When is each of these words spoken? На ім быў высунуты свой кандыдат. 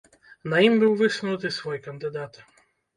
На 0.53 0.61
ім 0.69 0.79
быў 0.85 0.97
высунуты 1.03 1.55
свой 1.61 1.77
кандыдат. 1.85 2.45